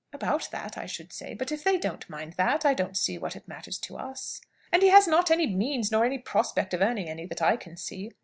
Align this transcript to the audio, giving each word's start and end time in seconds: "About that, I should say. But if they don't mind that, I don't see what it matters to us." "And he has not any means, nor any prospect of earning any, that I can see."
"About 0.11 0.49
that, 0.51 0.79
I 0.79 0.87
should 0.87 1.13
say. 1.13 1.35
But 1.35 1.51
if 1.51 1.63
they 1.63 1.77
don't 1.77 2.09
mind 2.09 2.33
that, 2.33 2.65
I 2.65 2.73
don't 2.73 2.97
see 2.97 3.19
what 3.19 3.35
it 3.35 3.47
matters 3.47 3.77
to 3.81 3.97
us." 3.97 4.41
"And 4.71 4.81
he 4.81 4.89
has 4.89 5.05
not 5.07 5.29
any 5.29 5.45
means, 5.45 5.91
nor 5.91 6.03
any 6.03 6.17
prospect 6.17 6.73
of 6.73 6.81
earning 6.81 7.07
any, 7.07 7.27
that 7.27 7.43
I 7.43 7.55
can 7.55 7.77
see." 7.77 8.09